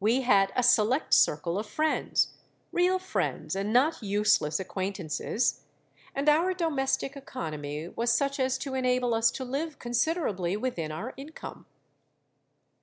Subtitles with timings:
[0.00, 5.62] We had a select circle of friends—real friends, and not useless acquaintances;
[6.14, 11.14] and our domestic economy was such as to enable us to live considerably within our
[11.16, 11.64] income.